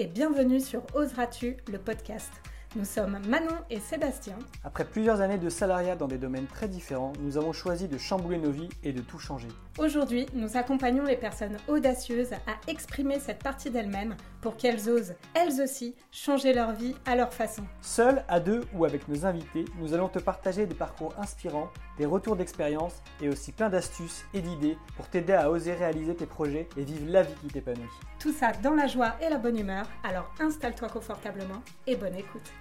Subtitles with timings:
[0.00, 2.32] et bienvenue sur Oseras-tu, le podcast.
[2.76, 4.38] Nous sommes Manon et Sébastien.
[4.62, 8.38] Après plusieurs années de salariat dans des domaines très différents, nous avons choisi de chambouler
[8.38, 9.48] nos vies et de tout changer.
[9.76, 15.60] Aujourd'hui, nous accompagnons les personnes audacieuses à exprimer cette partie d'elles-mêmes pour qu'elles osent, elles
[15.60, 17.64] aussi, changer leur vie à leur façon.
[17.80, 22.06] Seuls, à deux ou avec nos invités, nous allons te partager des parcours inspirants, des
[22.06, 26.68] retours d'expérience et aussi plein d'astuces et d'idées pour t'aider à oser réaliser tes projets
[26.76, 27.82] et vivre la vie qui t'épanouit.
[28.20, 32.52] Tout ça dans la joie et la bonne humeur, alors installe-toi confortablement et bonne écoute.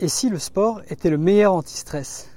[0.00, 2.28] Et si le sport était le meilleur anti-stress?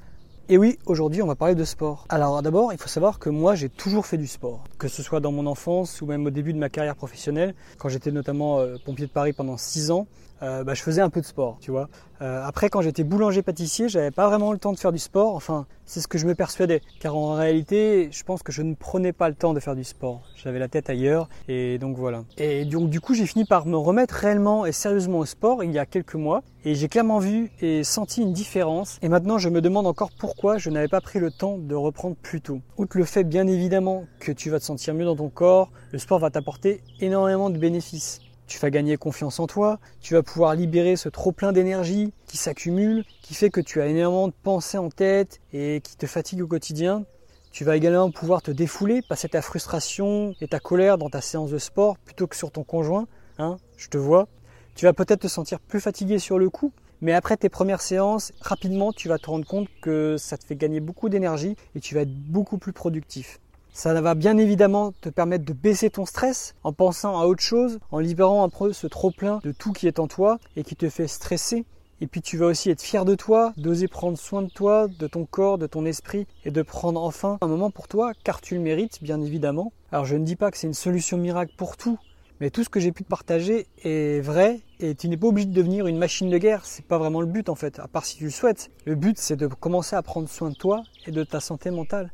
[0.50, 2.06] Et oui, aujourd'hui on va parler de sport.
[2.10, 5.20] Alors d'abord, il faut savoir que moi j'ai toujours fait du sport, que ce soit
[5.20, 8.78] dans mon enfance ou même au début de ma carrière professionnelle, quand j'étais notamment euh,
[8.84, 10.08] pompier de Paris pendant 6 ans,
[10.44, 11.88] euh, bah, je faisais un peu de sport, tu vois.
[12.22, 15.36] Euh, après, quand j'étais boulanger-pâtissier, j'avais pas vraiment le temps de faire du sport.
[15.36, 16.82] Enfin, c'est ce que je me persuadais.
[17.00, 19.84] Car en réalité, je pense que je ne prenais pas le temps de faire du
[19.84, 20.22] sport.
[20.36, 21.30] J'avais la tête ailleurs.
[21.48, 22.24] Et donc voilà.
[22.38, 25.72] Et donc, du coup, j'ai fini par me remettre réellement et sérieusement au sport il
[25.72, 26.44] y a quelques mois.
[26.64, 28.98] Et j'ai clairement vu et senti une différence.
[29.02, 32.16] Et maintenant, je me demande encore pourquoi je n'avais pas pris le temps de reprendre
[32.16, 32.62] plus tôt.
[32.78, 36.00] Outre le fait, bien évidemment, que tu vas te sentir mieux dans ton corps, le
[36.00, 40.56] sport va t'apporter énormément de bénéfices tu vas gagner confiance en toi, tu vas pouvoir
[40.56, 44.78] libérer ce trop plein d'énergie qui s'accumule, qui fait que tu as énormément de pensées
[44.78, 47.06] en tête et qui te fatigue au quotidien.
[47.54, 51.50] Tu vas également pouvoir te défouler, passer ta frustration et ta colère dans ta séance
[51.50, 53.08] de sport plutôt que sur ton conjoint,
[53.38, 54.28] hein, je te vois.
[54.76, 58.32] Tu vas peut-être te sentir plus fatigué sur le coup, mais après tes premières séances,
[58.42, 61.96] rapidement tu vas te rendre compte que ça te fait gagner beaucoup d'énergie et tu
[61.96, 63.40] vas être beaucoup plus productif.
[63.74, 67.80] Ça va bien évidemment te permettre de baisser ton stress en pensant à autre chose,
[67.92, 70.76] en libérant un peu ce trop plein de tout qui est en toi et qui
[70.76, 71.66] te fait stresser.
[72.02, 75.08] Et puis tu vas aussi être fier de toi, d'oser prendre soin de toi, de
[75.08, 78.56] ton corps, de ton esprit et de prendre enfin un moment pour toi car tu
[78.56, 79.72] le mérites bien évidemment.
[79.92, 81.98] Alors je ne dis pas que c'est une solution miracle pour tout,
[82.42, 85.48] mais tout ce que j'ai pu te partager est vrai et tu n'es pas obligé
[85.48, 88.04] de devenir une machine de guerre, c'est pas vraiment le but en fait, à part
[88.04, 88.72] si tu le souhaites.
[88.86, 92.12] Le but c'est de commencer à prendre soin de toi et de ta santé mentale.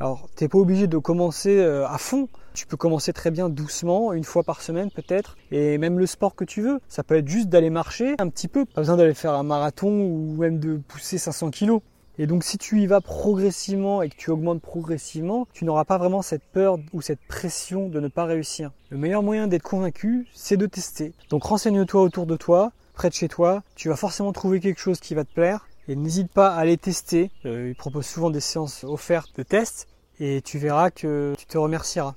[0.00, 2.28] Alors, t'es pas obligé de commencer euh, à fond.
[2.54, 6.34] Tu peux commencer très bien doucement, une fois par semaine peut-être, et même le sport
[6.34, 6.80] que tu veux.
[6.88, 9.90] Ça peut être juste d'aller marcher un petit peu, pas besoin d'aller faire un marathon
[9.90, 11.82] ou même de pousser 500 kilos.
[12.20, 15.98] Et donc si tu y vas progressivement et que tu augmentes progressivement, tu n'auras pas
[15.98, 18.72] vraiment cette peur ou cette pression de ne pas réussir.
[18.90, 21.12] Le meilleur moyen d'être convaincu, c'est de tester.
[21.30, 24.98] Donc renseigne-toi autour de toi, près de chez toi, tu vas forcément trouver quelque chose
[24.98, 27.30] qui va te plaire et n'hésite pas à aller tester.
[27.46, 29.86] Euh, il propose souvent des séances offertes de tests
[30.18, 32.16] et tu verras que tu te remercieras.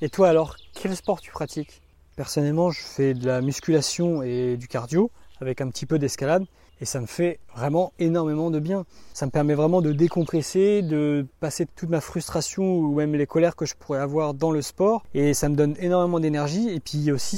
[0.00, 1.82] Et toi alors, quel sport tu pratiques?
[2.16, 5.10] Personnellement, je fais de la musculation et du cardio
[5.42, 6.46] avec un petit peu d'escalade
[6.80, 8.84] et ça me fait vraiment énormément de bien.
[9.12, 13.56] Ça me permet vraiment de décompresser, de passer toute ma frustration ou même les colères
[13.56, 17.10] que je pourrais avoir dans le sport et ça me donne énormément d'énergie et puis
[17.10, 17.36] aussi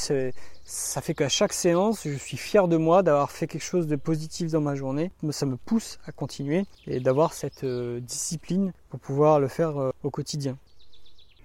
[0.65, 3.97] ça fait qu'à chaque séance, je suis fier de moi d'avoir fait quelque chose de
[3.97, 5.11] positif dans ma journée.
[5.31, 9.91] Ça me pousse à continuer et d'avoir cette euh, discipline pour pouvoir le faire euh,
[10.03, 10.57] au quotidien.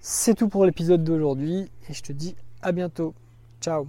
[0.00, 3.14] C'est tout pour l'épisode d'aujourd'hui et je te dis à bientôt.
[3.60, 3.88] Ciao